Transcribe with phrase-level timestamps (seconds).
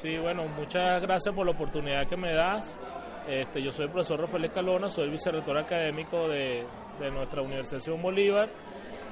[0.00, 2.76] Sí, bueno, muchas gracias por la oportunidad que me das.
[3.28, 6.64] Este, yo soy el profesor Rafael Escalona, soy vicerrector académico de,
[7.12, 8.48] nuestra Universidad Simón Bolívar.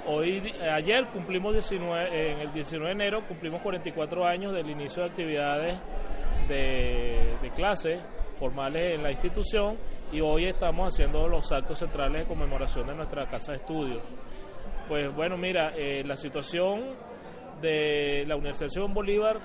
[0.07, 5.09] Hoy, ayer cumplimos 19, en el 19 de enero cumplimos 44 años del inicio de
[5.09, 5.81] actividades
[6.47, 7.99] de, de clase
[8.39, 9.77] formales en la institución
[10.13, 14.03] y hoy estamos haciendo los actos centrales de conmemoración de nuestra casa de estudios.
[14.87, 16.95] Pues bueno, mira, eh, la situación
[17.61, 19.39] de la Universidad Simón Bolívar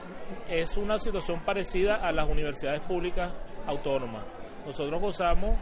[0.50, 3.32] es una situación parecida a las universidades públicas
[3.66, 4.24] autónomas.
[4.66, 5.58] Nosotros gozamos,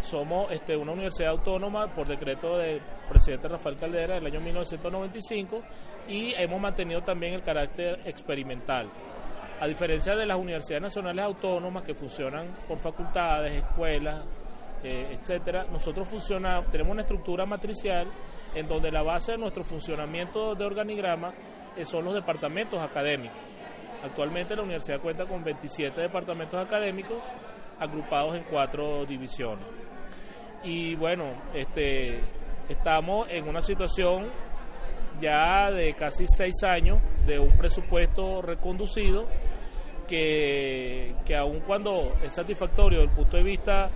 [0.00, 5.62] somos este, una universidad autónoma por decreto del presidente Rafael Caldera del año 1995
[6.08, 8.88] y hemos mantenido también el carácter experimental.
[9.60, 14.24] A diferencia de las universidades nacionales autónomas que funcionan por facultades, escuelas,
[14.82, 18.06] eh, etcétera, nosotros funcionamos, tenemos una estructura matricial
[18.54, 21.32] en donde la base de nuestro funcionamiento de organigrama
[21.76, 23.36] eh, son los departamentos académicos.
[24.04, 27.18] Actualmente la universidad cuenta con 27 departamentos académicos
[27.80, 29.64] agrupados en cuatro divisiones.
[30.62, 32.20] Y bueno, este,
[32.68, 34.26] estamos en una situación
[35.20, 39.26] ya de casi seis años de un presupuesto reconducido
[40.06, 43.90] que, que aun cuando es satisfactorio desde el punto de vista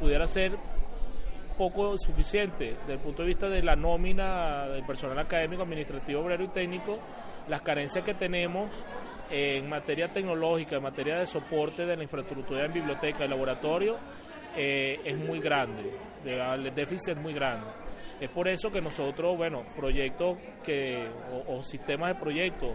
[0.00, 0.52] pudiera ser
[1.56, 6.44] poco suficiente desde el punto de vista de la nómina del personal académico, administrativo, obrero
[6.44, 6.98] y técnico,
[7.48, 8.70] las carencias que tenemos
[9.30, 13.98] en materia tecnológica, en materia de soporte de la infraestructura en biblioteca y laboratorio,
[14.56, 15.92] eh, es muy grande,
[16.24, 17.66] el déficit es muy grande.
[18.20, 21.06] Es por eso que nosotros, bueno, proyectos que,
[21.46, 22.70] o sistemas de proyectos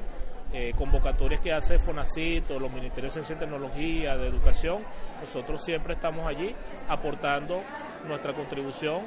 [0.53, 4.83] eh, convocatorias que hace FONACIT o los Ministerios de Ciencia y Tecnología, de Educación,
[5.19, 6.55] nosotros siempre estamos allí
[6.87, 7.61] aportando
[8.07, 9.01] nuestra contribución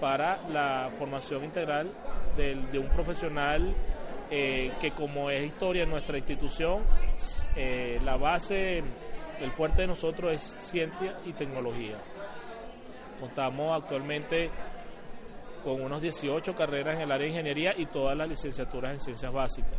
[0.00, 1.90] para la formación integral
[2.36, 3.74] de un profesional
[4.34, 6.84] eh, que como es historia en nuestra institución,
[7.54, 8.82] eh, la base,
[9.40, 11.98] el fuerte de nosotros es ciencia y tecnología.
[13.20, 14.50] Contamos actualmente
[15.62, 19.32] con unos 18 carreras en el área de ingeniería y todas las licenciaturas en ciencias
[19.32, 19.78] básicas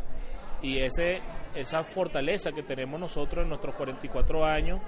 [0.64, 1.20] y ese,
[1.54, 4.80] esa fortaleza que tenemos nosotros en nuestros 44 años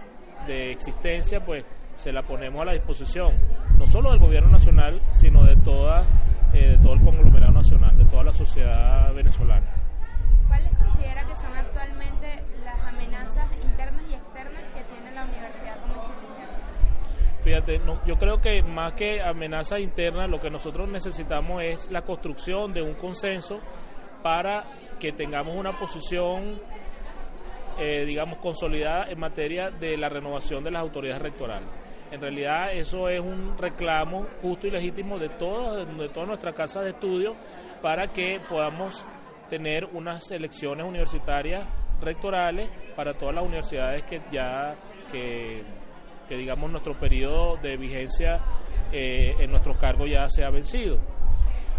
[0.47, 3.37] de existencia, pues se la ponemos a la disposición,
[3.78, 6.06] no solo del gobierno nacional, sino de, toda,
[6.54, 9.70] eh, de todo el conglomerado nacional, de toda la sociedad venezolana.
[10.48, 16.06] ¿Cuáles considera que son actualmente las amenazas internas y externas que tiene la universidad como
[16.06, 16.48] institución?
[17.42, 22.72] Fíjate, yo creo que más que amenazas internas, lo que nosotros necesitamos es la construcción
[22.72, 23.60] de un consenso
[24.22, 24.65] para
[24.98, 26.60] que tengamos una posición,
[27.78, 31.68] eh, digamos, consolidada en materia de la renovación de las autoridades rectorales.
[32.10, 36.80] En realidad eso es un reclamo justo y legítimo de, todos, de toda nuestra casa
[36.80, 37.34] de estudio
[37.82, 39.04] para que podamos
[39.50, 41.66] tener unas elecciones universitarias
[42.00, 44.76] rectorales para todas las universidades que ya,
[45.10, 45.64] que,
[46.28, 48.40] digamos, nuestro periodo de vigencia
[48.92, 51.16] eh, en nuestro cargo ya se ha vencido.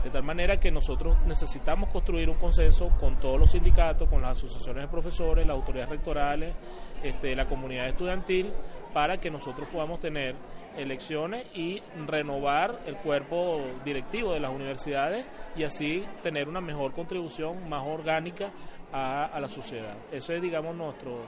[0.04, 4.38] De tal manera que nosotros necesitamos construir un consenso con todos los sindicatos, con las
[4.38, 6.56] asociaciones de profesores, las autoridades rectorales,
[7.04, 8.54] este, la comunidad estudiantil,
[8.94, 10.36] para que nosotros podamos tener
[10.78, 15.26] elecciones y renovar el cuerpo directivo de las universidades
[15.56, 18.52] y así tener una mejor contribución, más orgánica
[18.94, 19.98] a, la sociedad.
[20.12, 21.26] Eso es, digamos, nuestro,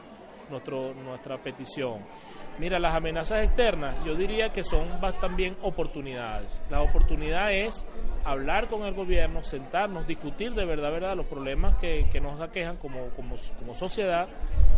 [0.49, 2.05] nuestro, nuestra petición.
[2.59, 4.89] Mira, las amenazas externas, yo diría que son
[5.21, 6.61] también oportunidades.
[6.69, 7.87] La oportunidad es
[8.25, 13.11] hablar con el gobierno, sentarnos, discutir de verdad, verdad los problemas que, nos aquejan como,
[13.15, 14.27] como, sociedad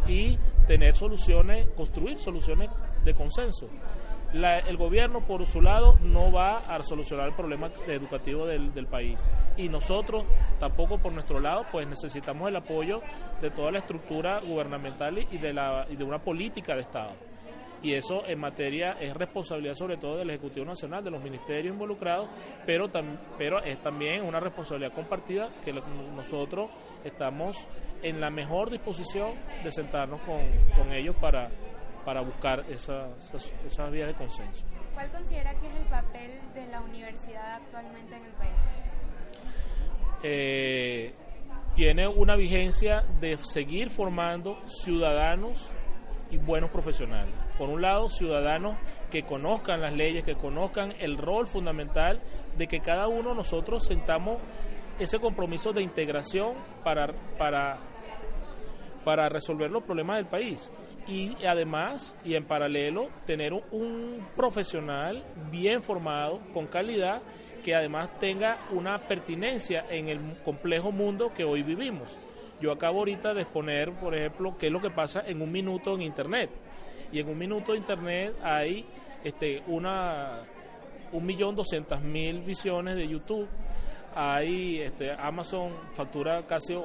[0.07, 0.37] y
[0.67, 2.69] tener soluciones, construir soluciones
[3.03, 3.67] de consenso.
[4.31, 9.27] el gobierno, por su lado, no va a solucionar el problema educativo del, del, país.
[9.57, 10.23] Y nosotros,
[10.59, 13.01] tampoco por nuestro lado, pues necesitamos el apoyo
[13.41, 17.31] de toda la estructura gubernamental y de, la, y de una política de Estado
[17.81, 22.29] y eso en materia es responsabilidad sobre todo del Ejecutivo Nacional, de los ministerios involucrados,
[22.65, 22.89] pero,
[23.37, 26.69] pero es también una responsabilidad compartida que nosotros
[27.03, 27.67] estamos
[28.03, 29.33] en la mejor disposición
[29.63, 31.49] de sentarnos con, ellos para,
[32.05, 33.09] para buscar esas,
[33.65, 34.65] esas, vías de consenso.
[34.93, 38.55] ¿Cuál considera que es el papel de la universidad actualmente en el país?
[40.23, 41.13] Eh,
[41.75, 45.69] tiene una vigencia de seguir formando ciudadanos
[46.31, 47.33] y buenos profesionales.
[47.57, 48.77] Por un lado, ciudadanos
[49.11, 52.21] que conozcan las leyes, que conozcan el rol fundamental
[52.57, 54.37] de que cada uno de nosotros sentamos
[54.97, 57.79] ese compromiso de integración para, para,
[59.03, 60.71] para resolver los problemas del país.
[61.07, 67.21] Y además, y en paralelo, tener un profesional bien formado, con calidad,
[67.63, 72.17] que además tenga una pertinencia en el complejo mundo que hoy vivimos.
[72.61, 75.95] Yo acabo ahorita de exponer, por ejemplo, qué es lo que pasa en un minuto
[75.95, 76.51] en Internet.
[77.11, 78.85] Y en un minuto de Internet hay
[79.23, 80.43] este, una
[81.11, 83.47] un millón doscientas mil visiones de YouTube.
[84.13, 86.75] Hay este, Amazon factura casi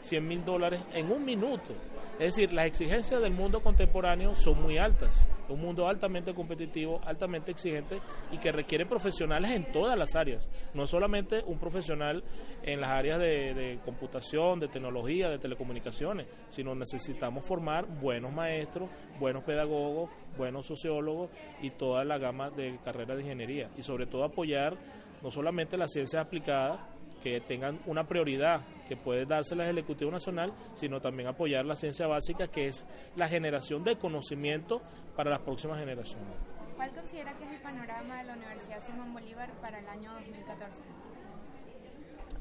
[0.00, 1.74] 100 mil dólares en un minuto.
[2.18, 5.26] Es decir, las exigencias del mundo contemporáneo son muy altas.
[5.48, 8.00] Un mundo altamente competitivo, altamente exigente
[8.30, 10.48] y que requiere profesionales en todas las áreas.
[10.72, 12.22] No solamente un profesional
[12.62, 18.88] en las áreas de, de computación, de tecnología, de telecomunicaciones, sino necesitamos formar buenos maestros,
[19.18, 21.30] buenos pedagogos, buenos sociólogos
[21.60, 23.70] y toda la gama de carreras de ingeniería.
[23.76, 24.76] Y sobre todo apoyar
[25.22, 26.80] no solamente las ciencias aplicadas,
[27.22, 32.06] que tengan una prioridad que puede dársela el Ejecutivo Nacional, sino también apoyar la ciencia
[32.06, 32.84] básica, que es
[33.16, 34.82] la generación de conocimiento
[35.14, 36.28] para las próximas generaciones.
[36.76, 40.82] ¿Cuál considera que es el panorama de la Universidad Simón Bolívar para el año 2014?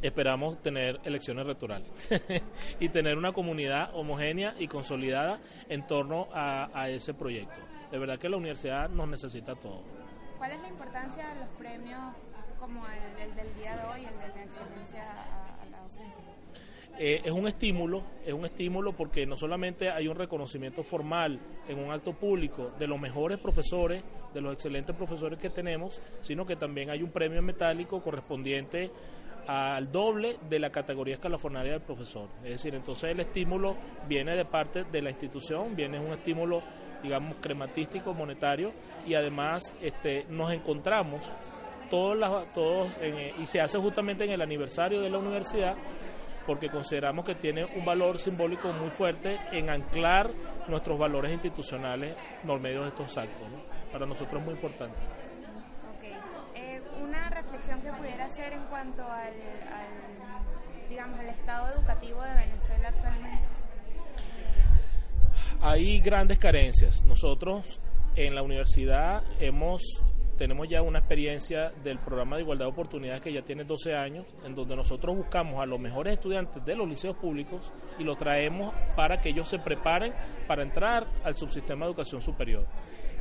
[0.01, 2.09] Esperamos tener elecciones rectorales
[2.79, 5.39] y tener una comunidad homogénea y consolidada
[5.69, 7.59] en torno a, a ese proyecto.
[7.91, 9.83] De verdad que la universidad nos necesita todo.
[10.37, 12.15] ¿Cuál es la importancia de los premios
[12.59, 16.21] como el, el del día de hoy, el de la excelencia a, a la docencia?
[16.97, 21.79] Eh, es un estímulo, es un estímulo porque no solamente hay un reconocimiento formal en
[21.79, 24.03] un acto público de los mejores profesores,
[24.33, 28.91] de los excelentes profesores que tenemos, sino que también hay un premio metálico correspondiente
[29.47, 32.29] al doble de la categoría escalafonaria del profesor.
[32.43, 33.75] Es decir, entonces el estímulo
[34.07, 36.61] viene de parte de la institución, viene un estímulo,
[37.01, 38.71] digamos, crematístico, monetario,
[39.07, 41.21] y además este, nos encontramos
[41.89, 45.75] todos, las, todos en, y se hace justamente en el aniversario de la universidad
[46.51, 50.29] porque consideramos que tiene un valor simbólico muy fuerte en anclar
[50.67, 52.13] nuestros valores institucionales
[52.45, 53.49] por medio de estos actos.
[53.49, 53.63] ¿no?
[53.89, 54.97] Para nosotros es muy importante.
[55.95, 56.13] Okay.
[56.55, 62.33] Eh, una reflexión que pudiera hacer en cuanto al, al, digamos, el estado educativo de
[62.33, 63.45] Venezuela actualmente.
[65.61, 67.05] Hay grandes carencias.
[67.05, 67.79] Nosotros
[68.17, 70.03] en la universidad hemos
[70.41, 74.25] tenemos ya una experiencia del programa de igualdad de oportunidades que ya tiene 12 años,
[74.43, 78.73] en donde nosotros buscamos a los mejores estudiantes de los liceos públicos y los traemos
[78.95, 80.15] para que ellos se preparen
[80.47, 82.65] para entrar al subsistema de educación superior.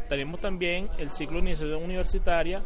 [0.09, 2.63] Tenemos también el ciclo de iniciación universitaria,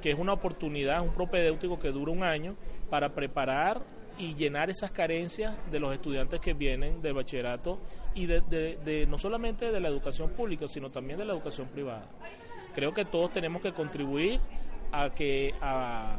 [0.00, 2.56] que es una oportunidad, un propedéutico que dura un año
[2.88, 3.82] para preparar
[4.16, 7.78] y llenar esas carencias de los estudiantes que vienen del bachillerato
[8.14, 12.08] y de, no solamente de la educación pública, sino también de la educación privada
[12.74, 14.40] creo que todos tenemos que contribuir
[14.92, 16.18] a que a,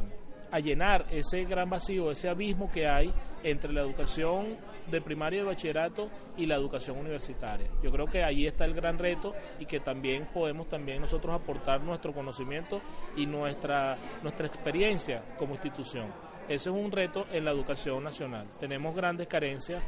[0.62, 3.10] llenar ese gran vacío, ese abismo que hay
[3.42, 4.58] entre la educación
[4.90, 7.68] de primaria y de bachillerato y la educación universitaria.
[7.82, 11.80] Yo creo que ahí está el gran reto y que también podemos también nosotros aportar
[11.80, 12.82] nuestro conocimiento
[13.16, 16.12] y nuestra nuestra experiencia como institución.
[16.48, 18.46] Ese es un reto en la educación nacional.
[18.60, 19.82] Tenemos grandes carencias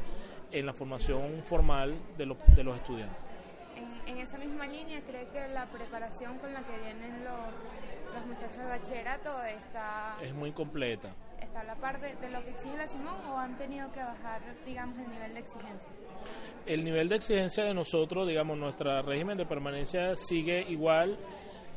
[0.51, 3.34] en la formación formal de los, de los estudiantes
[4.25, 8.65] esa misma línea, ¿cree que la preparación con la que vienen los, los muchachos de
[8.65, 10.17] bachillerato está...
[10.21, 11.09] Es muy completa.
[11.39, 13.99] ¿Está a la par de, de, lo que exige la Simón o han tenido que
[13.99, 15.89] bajar, digamos, el nivel de exigencia?
[16.65, 21.17] El nivel de exigencia de nosotros, digamos, nuestro régimen de permanencia sigue igual.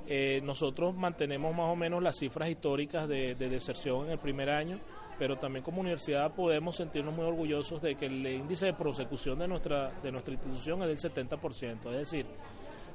[0.06, 4.48] Eh, nosotros mantenemos más o menos las cifras históricas de, de deserción en el primer
[4.48, 4.80] año
[5.18, 9.48] pero también como universidad podemos sentirnos muy orgullosos de que el índice de prosecución de
[9.48, 12.26] nuestra, de nuestra institución es del 70%, es decir,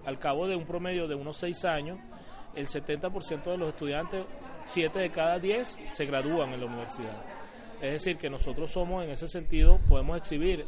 [0.06, 2.00] al cabo de un promedio de unos 6 años,
[2.56, 4.26] el 70% de los estudiantes,
[4.66, 7.43] 7 de cada 10, se gradúan en la universidad.
[7.84, 10.66] Es decir, que nosotros somos, en ese sentido, podemos exhibir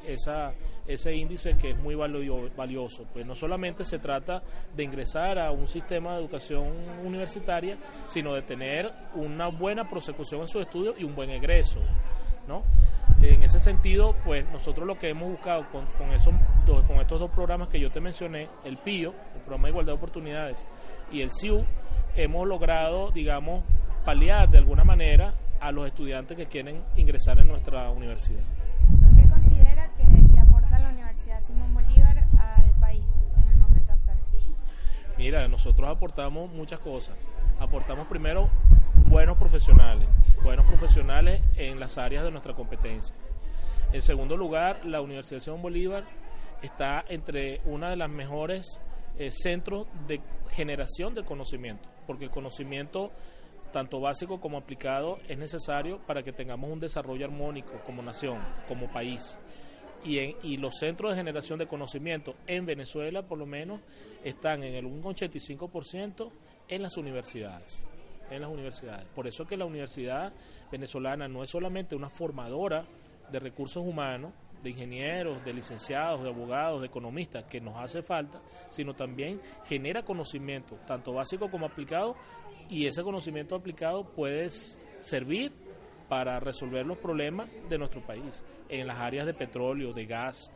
[0.85, 3.05] ese índice que es muy valioso.
[3.13, 4.43] Pues no solamente se trata
[4.75, 6.73] de ingresar a un sistema de educación
[7.05, 11.79] universitaria, sino de tener una buena prosecución en sus estudios y un buen egreso.
[12.49, 12.63] ¿no?
[13.21, 16.33] En ese sentido, pues nosotros lo que hemos buscado con, con, esos,
[16.85, 19.97] con estos dos programas que yo te mencioné, el PIO, el Programa de Igualdad de
[19.97, 20.67] Oportunidades,
[21.13, 21.63] y el CIU,
[22.17, 23.63] hemos logrado, digamos,
[24.03, 25.33] paliar de alguna manera
[25.65, 28.43] a los estudiantes que quieren ingresar en nuestra universidad.
[29.17, 33.03] ¿Qué considera que, que, aporta la Universidad Simón Bolívar al país
[33.35, 34.17] en el momento actual?
[35.17, 37.15] Mira, nosotros aportamos muchas cosas.
[37.59, 38.47] Aportamos primero
[39.07, 40.07] buenos profesionales,
[40.43, 43.15] buenos profesionales en las áreas de nuestra competencia.
[43.91, 46.03] En segundo lugar, la Universidad Simón Bolívar
[46.61, 48.81] está entre una de las mejores
[49.17, 53.11] eh, centros de generación de conocimiento, porque el conocimiento
[53.75, 58.39] tanto básico como aplicado es necesario para que tengamos un desarrollo armónico como nación,
[58.69, 59.37] como país.
[60.05, 63.81] Y, los centros de generación de conocimiento en Venezuela, por lo menos,
[64.23, 66.31] están en el un 85%
[66.69, 67.83] en las universidades.
[68.31, 69.07] En las universidades.
[69.13, 70.31] Por eso que la universidad
[70.71, 72.85] venezolana no es solamente una formadora
[73.29, 74.31] de recursos humanos,
[74.63, 80.03] de ingenieros, de licenciados, de abogados, de economistas, que nos hace falta, sino también genera
[80.03, 82.15] conocimiento, tanto básico como aplicado,
[82.69, 85.51] y ese conocimiento aplicado puede servir
[86.07, 90.51] para resolver los problemas de nuestro país, en las áreas de petróleo, de gas,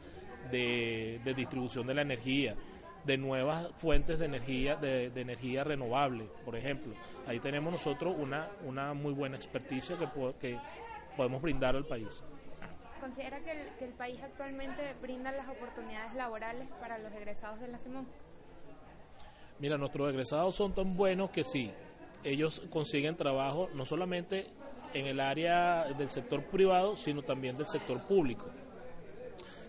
[0.51, 2.55] de, distribución de la energía,
[3.03, 6.93] de nuevas fuentes de energía, de, energía renovable, por ejemplo.
[7.27, 10.07] Ahí tenemos nosotros una, una muy buena experticia que,
[10.39, 10.57] que
[11.15, 12.23] podemos brindar al país.
[12.99, 17.69] ¿Considera que el, que el, país actualmente brinda las oportunidades laborales para los egresados de
[17.69, 18.05] la CIMON?
[19.59, 21.71] Mira, nuestros egresados son tan buenos que sí,
[22.23, 24.47] ellos consiguen trabajo no solamente
[24.93, 28.45] en el área del sector privado, sino también del sector público.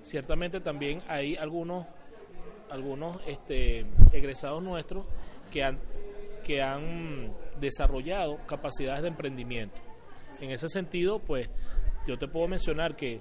[0.02, 1.87] Ciertamente también hay algunos,
[2.71, 5.04] algunos este, egresados nuestros
[5.50, 5.78] que han,
[6.45, 9.78] que han desarrollado capacidades de emprendimiento.
[10.40, 11.50] En ese sentido, pues
[12.07, 13.21] yo te puedo mencionar que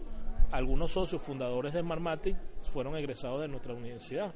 [0.52, 2.38] algunos socios fundadores de Smartmatic
[2.72, 4.34] fueron egresados de nuestra universidad.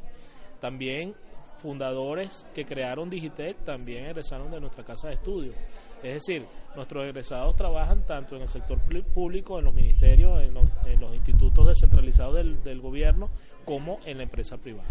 [0.59, 1.15] También
[1.57, 5.55] fundadores que crearon Digitec también egresaron de nuestra casa de estudios.
[6.03, 6.45] Es decir,
[6.75, 8.77] nuestros egresados trabajan tanto en el sector
[9.13, 13.29] público, en los ministerios, en los, institutos descentralizados del, del, gobierno,
[13.63, 14.89] como en la empresa privada.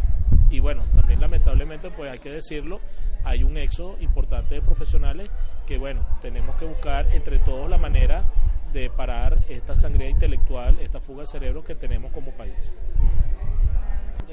[0.48, 2.80] Y bueno, también lamentablemente, pues hay que decirlo,
[3.24, 5.30] hay un éxodo importante de profesionales
[5.66, 8.24] que, bueno, tenemos que buscar entre todos la manera
[8.72, 12.72] de parar esta sangría intelectual, esta fuga de cerebro que tenemos como país.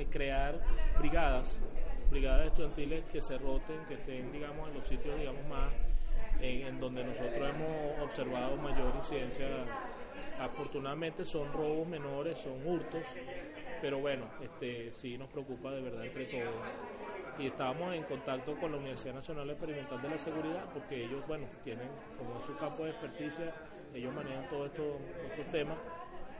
[0.09, 0.61] Crear
[0.97, 1.59] brigadas
[2.09, 5.69] brigadas estudiantiles que se roten, que estén, digamos, en los sitios, digamos, más
[6.41, 9.47] en, donde nosotros hemos observado mayor incidencia.
[10.39, 13.03] Afortunadamente son robos menores, son hurtos,
[13.81, 16.55] pero bueno, este sí nos preocupa de verdad entre todos.
[17.37, 21.45] Y estábamos en contacto con la Universidad Nacional Experimental de la Seguridad, porque ellos, bueno,
[21.63, 21.87] tienen
[22.17, 23.53] como su campo de experticia,
[23.93, 24.95] ellos manejan todos estos,
[25.29, 25.77] estos temas,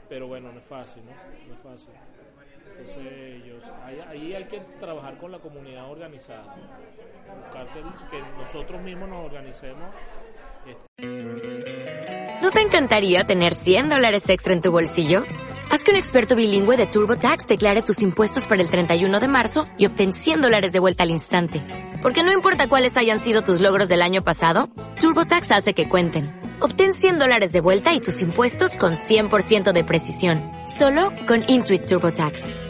[0.08, 1.12] pero bueno, no es fácil, ¿no?
[1.48, 1.94] No es fácil.
[2.80, 3.62] Entonces, ellos,
[4.08, 6.56] ahí, hay que trabajar con la comunidad organizada,
[7.40, 9.90] buscar que, nosotros mismos nos organicemos.
[12.42, 15.24] ¿No te encantaría tener 100 dólares extra en tu bolsillo?
[15.70, 19.66] Haz que un experto bilingüe de TurboTax declare tus impuestos para el 31 de marzo
[19.76, 21.62] y obtén 100 dólares de vuelta al instante.
[22.02, 24.70] Porque no importa cuáles hayan sido tus logros del año pasado,
[25.00, 26.40] TurboTax hace que cuenten.
[26.60, 30.40] Obtén 100 dólares de vuelta y tus impuestos con 100% de precisión.
[30.66, 32.69] Solo con Intuit TurboTax.